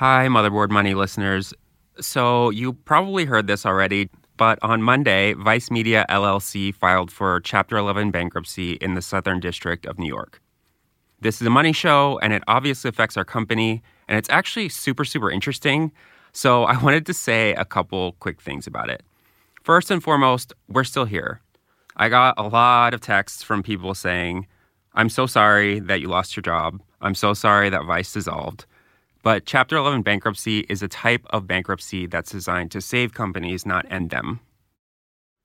[0.00, 1.52] Hi, Motherboard Money listeners.
[2.00, 7.76] So, you probably heard this already, but on Monday, Vice Media LLC filed for Chapter
[7.76, 10.40] 11 bankruptcy in the Southern District of New York.
[11.20, 15.04] This is a money show, and it obviously affects our company, and it's actually super,
[15.04, 15.92] super interesting.
[16.32, 19.02] So, I wanted to say a couple quick things about it.
[19.62, 21.42] First and foremost, we're still here.
[21.98, 24.46] I got a lot of texts from people saying,
[24.94, 26.80] I'm so sorry that you lost your job.
[27.02, 28.64] I'm so sorry that Vice dissolved.
[29.22, 33.90] But Chapter 11 bankruptcy is a type of bankruptcy that's designed to save companies, not
[33.90, 34.40] end them.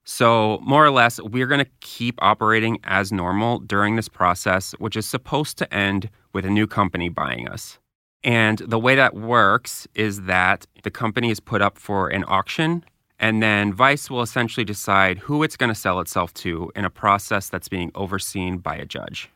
[0.07, 4.95] So, more or less, we're going to keep operating as normal during this process, which
[4.95, 7.80] is supposed to end with a new company buying us.
[8.23, 12.85] And the way that works is that the company is put up for an auction,
[13.19, 16.89] and then Vice will essentially decide who it's going to sell itself to in a
[16.89, 19.30] process that's being overseen by a judge.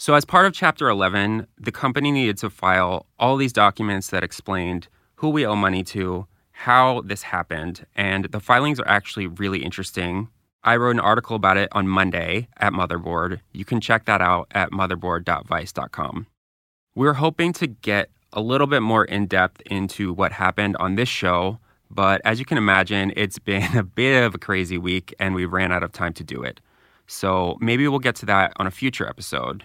[0.00, 4.24] So, as part of Chapter 11, the company needed to file all these documents that
[4.24, 9.62] explained who we owe money to, how this happened, and the filings are actually really
[9.62, 10.28] interesting.
[10.64, 13.40] I wrote an article about it on Monday at Motherboard.
[13.52, 16.26] You can check that out at motherboard.vice.com.
[16.94, 21.10] We're hoping to get a little bit more in depth into what happened on this
[21.10, 21.58] show,
[21.90, 25.44] but as you can imagine, it's been a bit of a crazy week and we
[25.44, 26.58] ran out of time to do it.
[27.06, 29.64] So maybe we'll get to that on a future episode.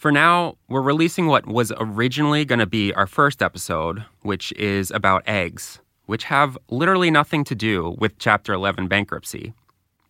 [0.00, 4.90] For now, we're releasing what was originally going to be our first episode, which is
[4.90, 9.52] about eggs, which have literally nothing to do with Chapter 11 bankruptcy.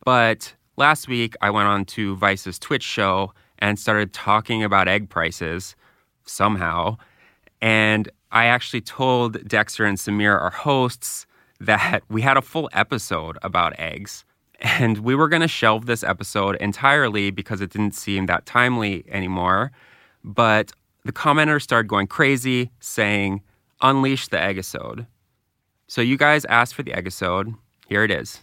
[0.04, 5.08] But last week, I went on to Vice's Twitch show and started talking about egg
[5.08, 5.74] prices
[6.24, 6.96] somehow.
[7.60, 11.26] And I actually told Dexter and Samir, our hosts,
[11.58, 14.24] that we had a full episode about eggs.
[14.60, 19.04] And we were going to shelve this episode entirely because it didn't seem that timely
[19.08, 19.72] anymore.
[20.22, 20.72] But
[21.04, 23.42] the commenters started going crazy, saying,
[23.80, 25.06] Unleash the Eggisode.
[25.86, 27.56] So you guys asked for the Eggisode.
[27.88, 28.40] Here it is.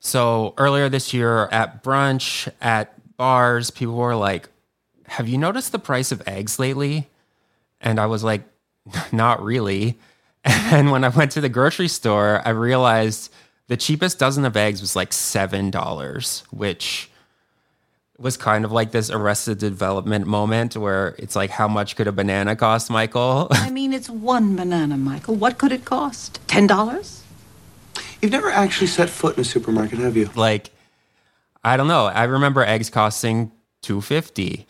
[0.00, 4.48] So earlier this year at brunch, at bars, people were like,
[5.06, 7.08] Have you noticed the price of eggs lately?
[7.80, 8.42] And I was like,
[9.12, 9.98] Not really.
[10.44, 13.32] And when I went to the grocery store, I realized
[13.72, 17.08] the cheapest dozen of eggs was like $7, which
[18.18, 22.12] was kind of like this arrested development moment where it's like, how much could a
[22.12, 23.48] banana cost, Michael?
[23.50, 25.36] I mean, it's one banana, Michael.
[25.36, 26.38] What could it cost?
[26.48, 27.24] Ten dollars?
[28.20, 30.28] You've never actually set foot in a supermarket, have you?
[30.34, 30.68] like,
[31.64, 32.04] I don't know.
[32.04, 34.66] I remember eggs costing 250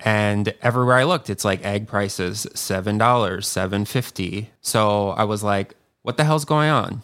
[0.00, 4.46] and everywhere I looked, it's like egg prices $7, $7.50.
[4.60, 7.02] So I was like, what the hell's going on?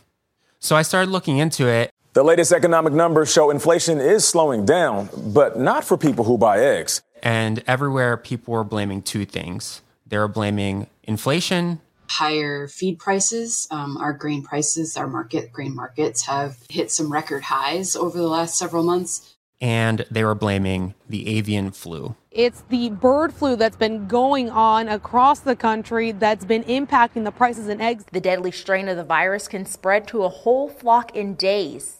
[0.58, 5.10] So I started looking into it The latest economic numbers show inflation is slowing down,
[5.14, 7.02] but not for people who buy eggs.
[7.22, 9.82] And everywhere, people were blaming two things.
[10.06, 13.66] They were blaming inflation, higher feed prices.
[13.70, 18.28] Um, our grain prices, our market grain markets have hit some record highs over the
[18.28, 19.35] last several months.
[19.60, 22.14] And they were blaming the avian flu.
[22.30, 27.32] It's the bird flu that's been going on across the country that's been impacting the
[27.32, 28.04] prices in eggs.
[28.12, 31.98] The deadly strain of the virus can spread to a whole flock in days.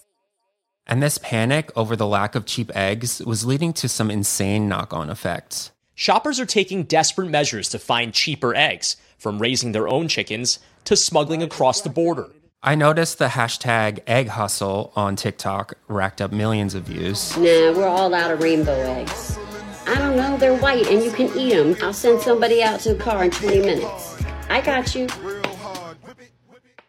[0.87, 4.93] And this panic over the lack of cheap eggs was leading to some insane knock
[4.93, 5.73] on effects.
[5.95, 10.95] Shoppers are taking desperate measures to find cheaper eggs, from raising their own chickens to
[10.95, 12.29] smuggling across the border.
[12.63, 17.37] I noticed the hashtag egg hustle on TikTok racked up millions of views.
[17.37, 19.39] Nah, we're all out of rainbow eggs.
[19.87, 21.77] I don't know, they're white and you can eat them.
[21.83, 24.21] I'll send somebody out to the car in 20 minutes.
[24.49, 25.07] I got you.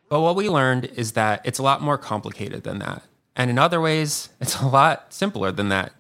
[0.10, 3.04] But what we learned is that it's a lot more complicated than that.
[3.36, 5.94] And in other ways, it's a lot simpler than that.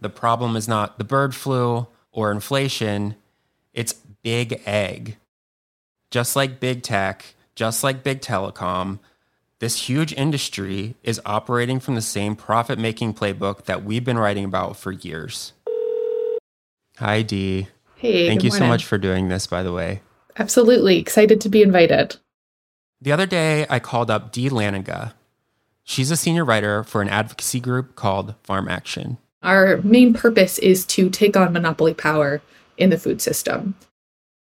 [0.00, 3.14] The problem is not the bird flu or inflation,
[3.72, 5.16] it's big egg.
[6.10, 9.00] Just like big tech, just like big telecom,
[9.58, 14.44] this huge industry is operating from the same profit making playbook that we've been writing
[14.44, 15.54] about for years.
[16.98, 17.66] Hi, Dee.
[17.96, 20.02] Hey, Thank you so much for doing this, by the way.
[20.36, 22.16] Absolutely excited to be invited.
[23.00, 25.14] The other day, I called up Dee Laninga.
[25.82, 29.18] She's a senior writer for an advocacy group called Farm Action.
[29.42, 32.40] Our main purpose is to take on monopoly power
[32.76, 33.74] in the food system.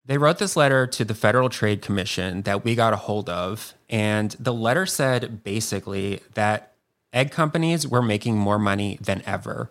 [0.08, 3.74] They wrote this letter to the Federal Trade Commission that we got a hold of,
[3.90, 6.74] and the letter said basically that
[7.12, 9.68] egg companies were making more money than ever.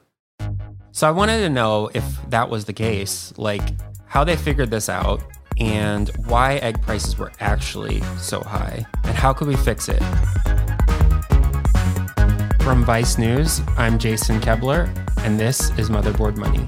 [0.91, 3.61] So I wanted to know if that was the case, like
[4.07, 5.23] how they figured this out
[5.57, 10.03] and why egg prices were actually so high, and how could we fix it?
[12.61, 14.89] From Vice News, I'm Jason Koebler,
[15.19, 16.65] and this is Motherboard Money.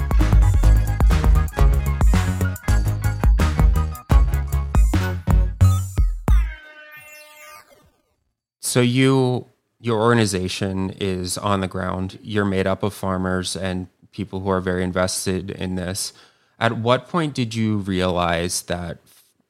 [8.67, 9.47] So you
[9.79, 12.19] your organization is on the ground.
[12.21, 16.11] You're made up of farmers and people who are very invested in this.
[16.59, 18.97] At what point did you realize that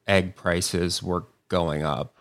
[0.06, 2.14] egg prices were going up?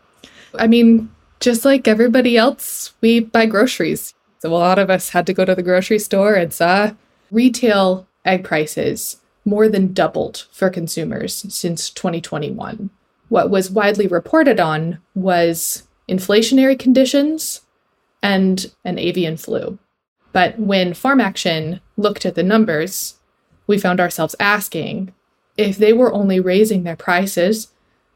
[0.58, 1.10] I mean,
[1.40, 4.14] just like everybody else, we buy groceries.
[4.38, 6.92] So a lot of us had to go to the grocery store and saw
[7.30, 12.88] retail egg prices more than doubled for consumers since 2021.
[13.28, 17.62] What was widely reported on was inflationary conditions
[18.22, 19.78] and an avian flu.
[20.32, 23.16] But when Farm Action looked at the numbers,
[23.66, 25.12] we found ourselves asking
[25.56, 27.68] if they were only raising their prices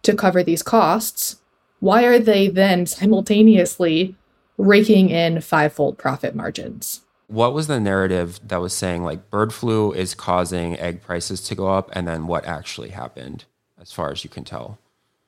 [0.02, 1.36] to cover these costs,
[1.80, 4.14] why are they then simultaneously
[4.58, 7.00] raking in fivefold profit margins?
[7.28, 11.54] What was the narrative that was saying like bird flu is causing egg prices to
[11.54, 13.44] go up, and then what actually happened,
[13.80, 14.78] as far as you can tell?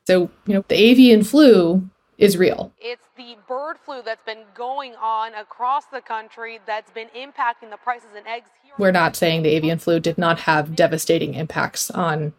[0.06, 1.88] So, you know, the avian flu
[2.22, 2.72] is real.
[2.78, 7.76] It's the bird flu that's been going on across the country that's been impacting the
[7.76, 8.72] prices in eggs here.
[8.78, 12.32] We're not saying the avian flu did not have devastating impacts on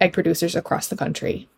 [0.00, 1.48] egg producers across the country.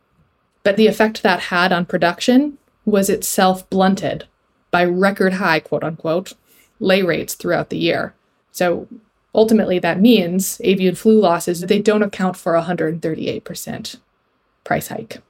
[0.62, 4.27] But the effect that had on production was itself blunted
[4.71, 6.35] by record high, quote unquote,
[6.81, 8.15] lay rates throughout the year.
[8.53, 8.89] So
[9.35, 13.97] ultimately, that means avian flu losses, they don't account for 138%
[14.65, 15.23] price hike.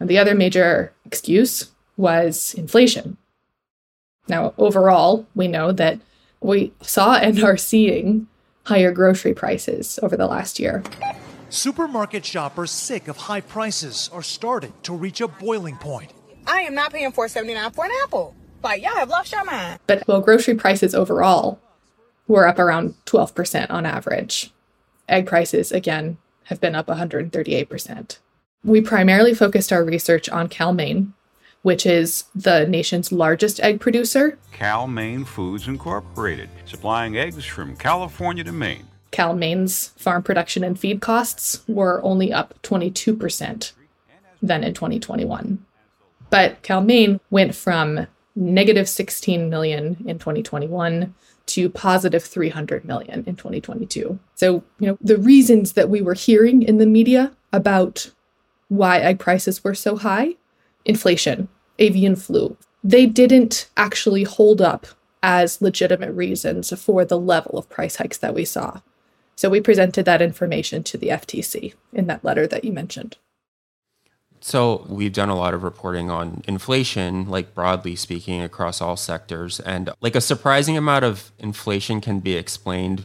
[0.00, 3.18] And the other major excuse was inflation.
[4.28, 6.00] Now, overall, we know that
[6.40, 8.26] we saw and are seeing
[8.64, 10.82] higher grocery prices over the last year.
[11.50, 16.12] Supermarket shoppers sick of high prices are starting to reach a boiling point.
[16.46, 18.34] I am not paying four seventy nine for an apple.
[18.62, 19.80] Like y'all have lost your mind.
[19.86, 21.58] But well, grocery prices overall
[22.28, 24.52] were up around twelve percent on average.
[25.08, 28.18] Egg prices again have been up 138%.
[28.62, 31.14] We primarily focused our research on Cal-Maine,
[31.62, 34.38] which is the nation's largest egg producer.
[34.52, 38.86] Cal-Maine Foods Incorporated, supplying eggs from California to Maine.
[39.12, 43.72] Cal-Maine's farm production and feed costs were only up 22%
[44.42, 45.64] than in 2021.
[46.28, 51.14] But Cal-Maine went from negative 16 million in 2021
[51.46, 54.18] to positive 300 million in 2022.
[54.34, 58.10] So, you know, the reasons that we were hearing in the media about
[58.70, 60.36] why egg prices were so high,
[60.86, 64.86] inflation, avian flu, they didn't actually hold up
[65.22, 68.80] as legitimate reasons for the level of price hikes that we saw.
[69.36, 73.16] So we presented that information to the FTC in that letter that you mentioned.
[74.40, 79.60] So we've done a lot of reporting on inflation, like broadly speaking, across all sectors.
[79.60, 83.04] And like a surprising amount of inflation can be explained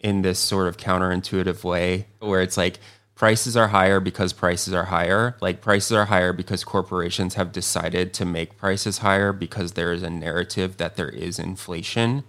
[0.00, 2.80] in this sort of counterintuitive way, where it's like
[3.18, 5.36] prices are higher because prices are higher.
[5.40, 10.04] Like prices are higher because corporations have decided to make prices higher because there is
[10.04, 12.22] a narrative that there is inflation.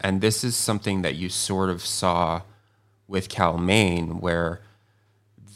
[0.00, 2.40] And this is something that you sort of saw
[3.06, 4.62] with Cal-Maine, where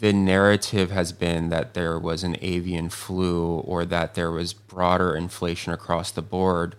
[0.00, 5.16] the narrative has been that there was an avian flu or that there was broader
[5.16, 6.76] inflation across the board.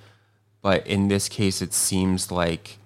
[0.62, 2.78] But in this case, it seems like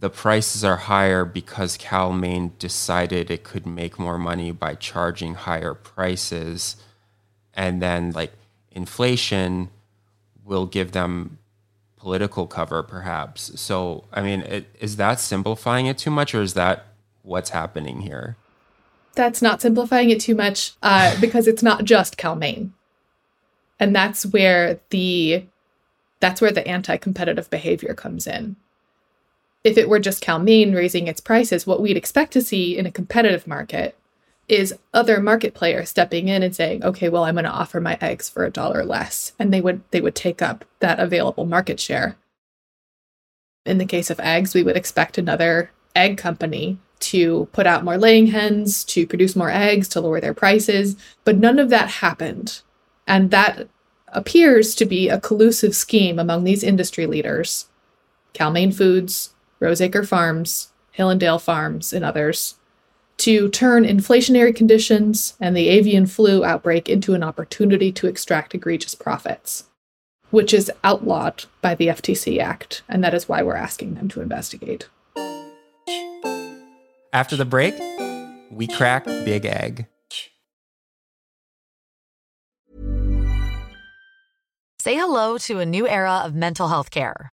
[0.00, 5.74] the prices are higher because Cal-Maine decided it could make more money by charging higher
[5.74, 6.76] prices.
[7.54, 8.32] And then, like,
[8.70, 9.70] inflation
[10.44, 11.38] will give them
[11.96, 13.58] political cover, perhaps.
[13.58, 16.86] So, I mean, it, is that simplifying it too much, or is that
[17.22, 18.36] what's happening here?
[19.14, 22.74] That's not simplifying it too much uh, because it's not just Cal-Maine,
[23.80, 25.46] and that's where the
[26.20, 28.56] that's where the anti-competitive behavior comes in.
[29.64, 32.92] If it were just Cal-Maine raising its prices, what we'd expect to see in a
[32.92, 33.96] competitive market
[34.48, 37.98] is other market players stepping in and saying, "Okay, well, I'm going to offer my
[38.00, 41.80] eggs for a dollar less," and they would they would take up that available market
[41.80, 42.16] share.
[43.64, 47.98] In the case of eggs, we would expect another egg company to put out more
[47.98, 52.62] laying hens, to produce more eggs, to lower their prices, but none of that happened.
[53.06, 53.68] And that
[54.08, 57.66] appears to be a collusive scheme among these industry leaders
[58.32, 62.56] Cal-Maine Foods, Roseacre Farms, Hillandale Farms, and others
[63.18, 68.94] to turn inflationary conditions and the avian flu outbreak into an opportunity to extract egregious
[68.94, 69.64] profits,
[70.30, 74.20] which is outlawed by the FTC Act, and that is why we're asking them to
[74.20, 74.88] investigate.
[77.12, 77.74] After the break,
[78.50, 79.86] we crack Big Egg.
[84.78, 87.32] Say hello to a new era of mental health care.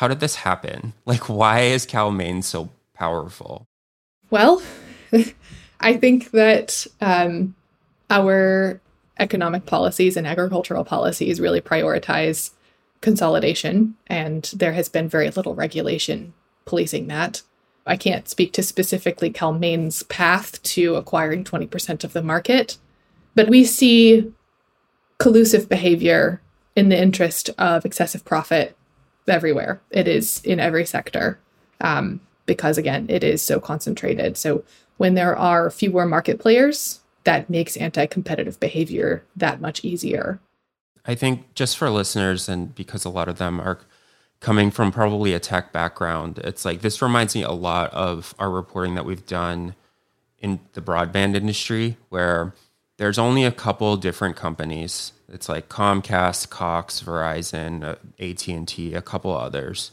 [0.00, 0.94] How did this happen?
[1.04, 3.66] Like, why is Cal-Maine so powerful?
[4.30, 4.62] Well,
[5.80, 7.54] I think that um,
[8.08, 8.80] our
[9.18, 12.52] economic policies and agricultural policies really prioritize
[13.02, 16.32] consolidation, and there has been very little regulation
[16.64, 17.42] policing that.
[17.86, 22.78] I can't speak to specifically Cal-Maine's path to acquiring 20% of the market,
[23.34, 24.32] but we see
[25.18, 26.40] collusive behavior
[26.74, 28.76] in the interest of excessive profit
[29.28, 29.80] everywhere.
[29.90, 31.38] It is in every sector
[31.80, 34.36] um, because, again, it is so concentrated.
[34.36, 34.64] So
[34.96, 40.40] when there are fewer market players, that makes anti competitive behavior that much easier.
[41.06, 43.80] I think just for listeners, and because a lot of them are
[44.40, 48.50] coming from probably a tech background, it's like this reminds me a lot of our
[48.50, 49.74] reporting that we've done
[50.38, 52.54] in the broadband industry, where
[52.96, 59.36] there's only a couple different companies it's like Comcast, Cox, Verizon, uh, AT&T, a couple
[59.36, 59.90] others.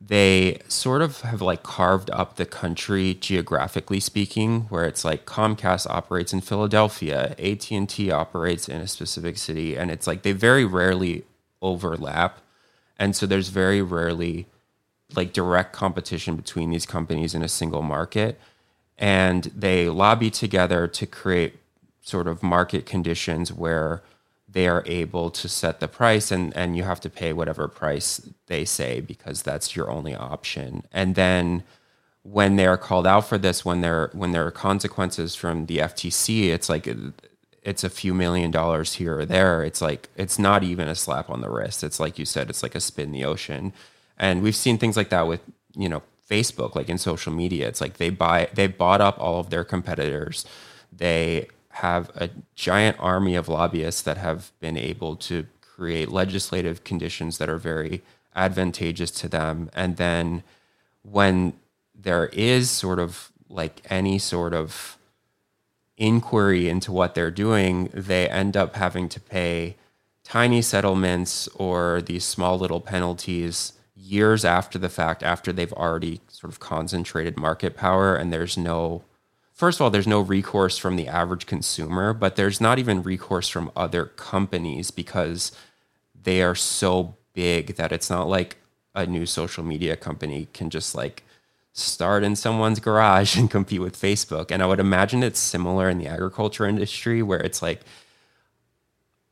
[0.00, 5.88] They sort of have like carved up the country geographically speaking, where it's like Comcast
[5.88, 11.24] operates in Philadelphia, AT&T operates in a specific city, and it's like they very rarely
[11.62, 12.40] overlap.
[12.98, 14.46] And so there's very rarely
[15.14, 18.38] like direct competition between these companies in a single market.
[18.98, 21.56] And they lobby together to create
[22.00, 24.02] sort of market conditions where
[24.48, 28.28] they are able to set the price and, and you have to pay whatever price
[28.46, 30.84] they say because that's your only option.
[30.92, 31.64] And then
[32.22, 35.78] when they are called out for this, when there when there are consequences from the
[35.78, 36.88] FTC, it's like
[37.62, 39.62] it's a few million dollars here or there.
[39.62, 41.84] It's like it's not even a slap on the wrist.
[41.84, 43.72] It's like you said, it's like a spin in the ocean.
[44.18, 45.40] And we've seen things like that with,
[45.76, 47.68] you know, Facebook, like in social media.
[47.68, 50.46] It's like they buy they bought up all of their competitors.
[50.92, 57.36] They have a giant army of lobbyists that have been able to create legislative conditions
[57.36, 58.02] that are very
[58.34, 59.70] advantageous to them.
[59.74, 60.42] And then
[61.02, 61.52] when
[61.94, 64.96] there is sort of like any sort of
[65.98, 69.76] inquiry into what they're doing, they end up having to pay
[70.24, 76.50] tiny settlements or these small little penalties years after the fact, after they've already sort
[76.50, 79.02] of concentrated market power and there's no
[79.56, 83.48] first of all, there's no recourse from the average consumer, but there's not even recourse
[83.48, 85.50] from other companies because
[86.22, 88.58] they are so big that it's not like
[88.94, 91.24] a new social media company can just like
[91.72, 94.50] start in someone's garage and compete with Facebook.
[94.50, 97.80] And I would imagine it's similar in the agriculture industry where it's like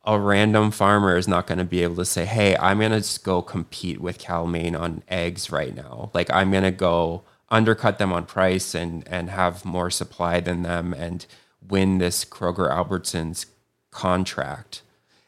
[0.03, 3.19] a random farmer is not going to be able to say, "Hey, I'm going to
[3.21, 8.11] go compete with Cal-Maine on eggs right now." Like I'm going to go undercut them
[8.11, 11.25] on price and and have more supply than them and
[11.67, 13.45] win this Kroger Albertsons
[13.91, 14.81] contract.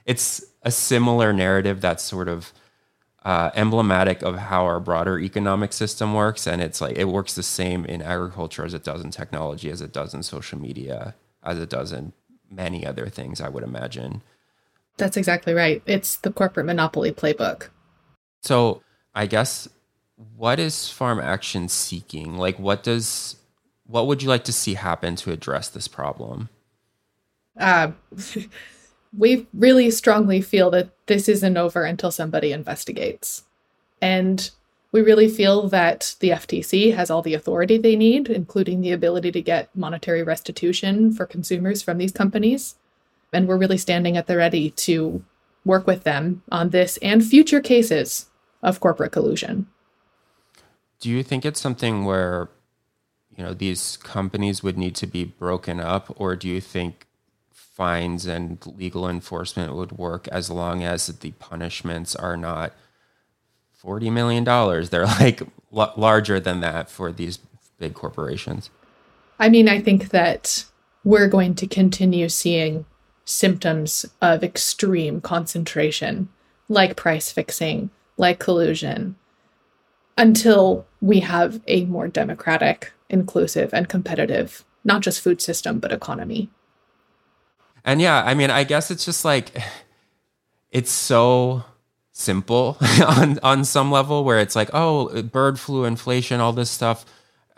[0.06, 2.54] It's a similar narrative that's sort of
[3.24, 7.44] uh, emblematic of how our broader economic system works, and it's like it works the
[7.44, 11.60] same in agriculture as it does in technology, as it does in social media, as
[11.60, 12.14] it does in
[12.50, 13.42] many other things.
[13.42, 14.22] I would imagine.
[14.98, 15.82] That's exactly right.
[15.86, 17.68] It's the corporate monopoly playbook.
[18.42, 18.82] So
[19.14, 19.68] I guess
[20.36, 22.38] what is farm action seeking?
[22.38, 23.38] Like, what does
[23.86, 26.50] what would you like to see happen to address this problem?
[27.58, 27.92] Uh,
[29.18, 33.44] we really strongly feel that this isn't over until somebody investigates.
[34.02, 34.50] And
[34.92, 39.32] we really feel that the FTC has all the authority they need, including the ability
[39.32, 42.76] to get monetary restitution for consumers from these companies.
[43.32, 45.24] And we're really standing at the ready to
[45.66, 48.30] work with them on this and future cases
[48.62, 49.68] of corporate collusion
[51.00, 52.50] do you think it's something where
[53.36, 57.08] you know these companies would need to be broken up or do you think
[57.52, 62.74] fines and legal enforcement would work as long as the punishments are not
[63.74, 64.90] 40 million dollars?
[64.90, 67.38] They're like l- larger than that for these
[67.78, 68.72] big corporations.
[69.38, 70.66] I mean, I think that
[71.04, 72.86] we're going to continue seeing
[73.24, 76.30] symptoms of extreme concentration,
[76.70, 79.16] like price fixing, like collusion,
[80.18, 86.50] until we have a more democratic, inclusive, and competitive, not just food system, but economy.
[87.86, 89.52] And yeah, I mean, I guess it's just like
[90.72, 91.64] it's so
[92.12, 97.06] simple on on some level where it's like, oh, bird flu, inflation, all this stuff.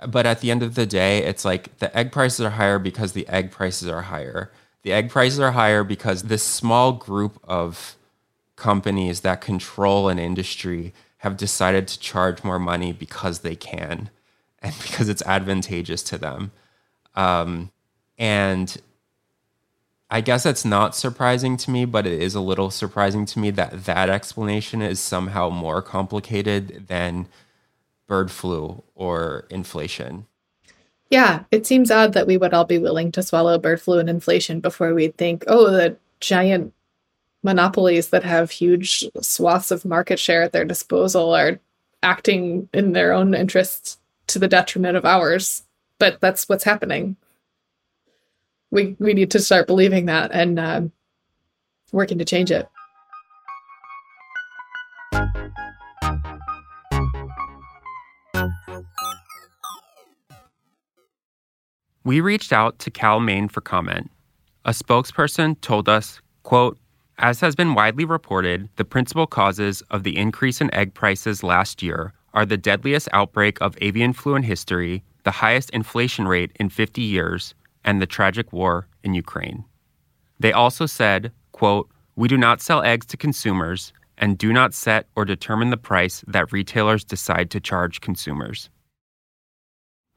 [0.07, 3.11] But at the end of the day, it's like the egg prices are higher because
[3.13, 4.51] the egg prices are higher.
[4.83, 7.97] The egg prices are higher because this small group of
[8.55, 14.09] companies that control an industry have decided to charge more money because they can
[14.61, 16.51] and because it's advantageous to them.
[17.15, 17.71] Um,
[18.17, 18.75] and
[20.09, 23.51] I guess that's not surprising to me, but it is a little surprising to me
[23.51, 27.27] that that explanation is somehow more complicated than
[28.07, 30.25] bird flu or inflation.
[31.09, 34.09] Yeah, it seems odd that we would all be willing to swallow bird flu and
[34.09, 36.73] inflation before we'd think, oh, the giant
[37.43, 41.59] monopolies that have huge swaths of market share at their disposal are
[42.03, 45.63] acting in their own interests to the detriment of ours.
[45.99, 47.17] But that's what's happening
[48.71, 50.81] we we need to start believing that and uh,
[51.91, 52.67] working to change it.
[62.05, 64.09] We reached out to Cal-Maine for comment.
[64.65, 66.79] A spokesperson told us, quote,
[67.19, 71.83] as has been widely reported, the principal causes of the increase in egg prices last
[71.83, 76.69] year are the deadliest outbreak of avian flu in history, the highest inflation rate in
[76.69, 79.65] 50 years, and the tragic war in Ukraine.
[80.39, 85.07] They also said, quote, "We do not sell eggs to consumers and do not set
[85.15, 88.69] or determine the price that retailers decide to charge consumers."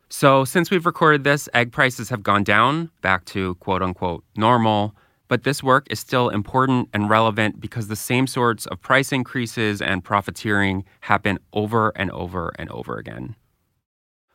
[0.09, 4.94] So, since we've recorded this, egg prices have gone down back to quote unquote normal,
[5.32, 9.80] but this work is still important and relevant because the same sorts of price increases
[9.80, 13.35] and profiteering happen over and over and over again.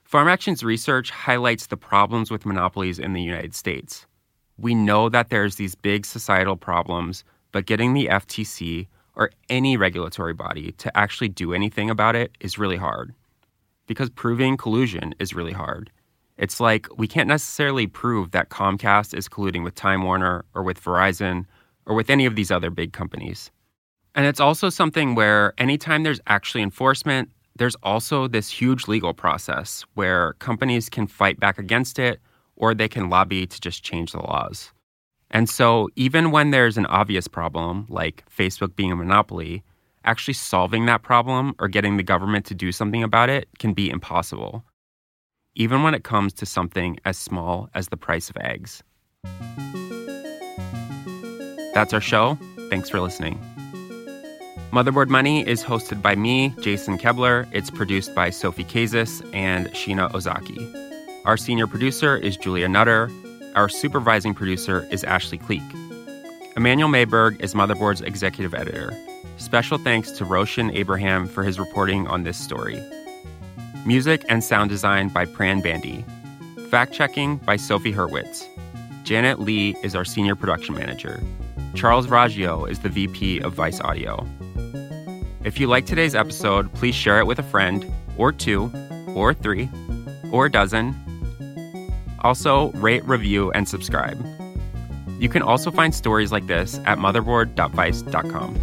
[0.04, 4.08] Farm Action's research highlights the problems with monopolies in the United States.
[4.58, 10.34] We know that there's these big societal problems, but getting the FTC or any regulatory
[10.34, 13.14] body to actually do anything about it is really hard.
[13.86, 15.92] Because proving collusion is really hard.
[16.38, 20.84] It's like we can't necessarily prove that Comcast is colluding with Time Warner or with
[20.84, 21.46] Verizon
[21.86, 23.52] or with any of these other big companies.
[24.14, 29.84] And it's also something where anytime there's actually enforcement, there's also this huge legal process
[29.96, 32.20] where companies can fight back against it
[32.56, 34.72] or they can lobby to just change the laws.
[35.30, 39.64] And so, even when there's an obvious problem, like Facebook being a monopoly,
[40.06, 43.90] actually solving that problem or getting the government to do something about it can be
[43.90, 44.64] impossible,
[45.58, 48.84] even when it comes to something as small as the price of eggs.
[51.74, 52.38] That's our show.
[52.70, 53.40] Thanks for listening.
[54.72, 57.48] Motherboard Money is hosted by me, Jason Koebler.
[57.52, 60.60] It's produced by Sophie Kazis and Sheena Ozaki.
[61.26, 63.10] Our senior producer is Julia Nutter.
[63.56, 65.64] Our supervising producer is Ashley Cleek.
[66.56, 68.94] Emanuel Maiberg is Motherboard's executive editor.
[69.38, 72.80] Special thanks to Roshan Abraham for his reporting on this story.
[73.88, 76.04] Music and sound design by Pran Bandi.
[76.70, 78.46] Fact checking by Sophie Hurwitz.
[79.06, 81.24] Janet Lee is our senior production manager.
[81.74, 84.28] Charles Raggio is the VP of Vice Audio.
[85.46, 88.70] If you like today's episode, please share it with a friend, or two,
[89.16, 89.70] or three,
[90.34, 90.94] or a dozen.
[92.26, 94.22] Also, rate, review, and subscribe.
[95.18, 98.60] You can also find stories like this at motherboard.vice.com.